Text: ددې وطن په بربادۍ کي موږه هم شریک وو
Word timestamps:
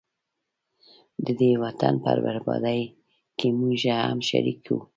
ددې 1.25 1.51
وطن 1.63 1.93
په 2.03 2.11
بربادۍ 2.23 2.81
کي 3.37 3.47
موږه 3.57 3.93
هم 4.09 4.19
شریک 4.29 4.59
وو 4.69 4.77